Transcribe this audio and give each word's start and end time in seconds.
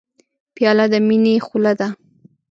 پیاله 0.55 0.85
د 0.91 0.95
مینې 1.07 1.35
خوله 1.47 1.73
ده. 1.79 1.87